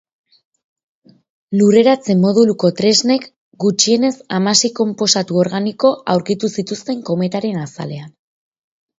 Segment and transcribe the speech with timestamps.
[1.57, 3.27] Lurreratze moduluko tresnek
[3.63, 8.09] gutxienez hamasei konposatu organiko aurkitu zituzten kometaren azalean.